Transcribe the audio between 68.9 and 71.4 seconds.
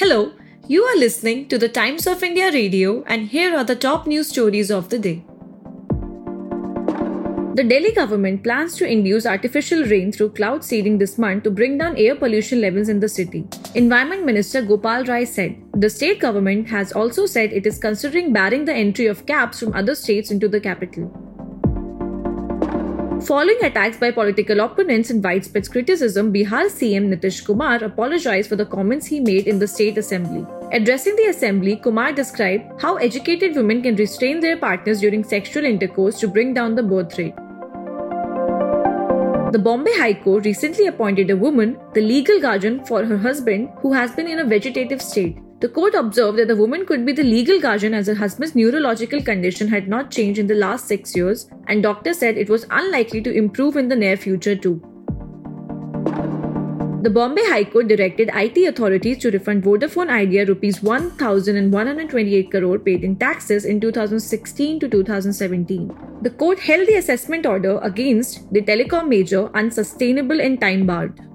major unsustainable and time barred.